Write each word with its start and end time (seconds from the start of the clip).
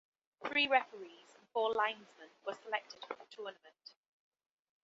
Three 0.43 0.67
referees 0.67 1.35
and 1.37 1.47
four 1.53 1.75
linesmen 1.75 2.31
were 2.43 2.55
selected 2.55 3.05
for 3.07 3.13
the 3.17 3.25
tournament. 3.29 3.93